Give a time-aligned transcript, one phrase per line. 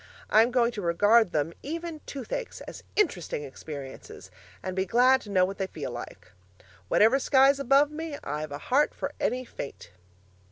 [0.31, 4.31] I'm going to regard them (even toothaches) as interesting experiences,
[4.63, 6.31] and be glad to know what they feel like.
[6.87, 9.91] 'Whatever sky's above me, I've a heart for any fate.'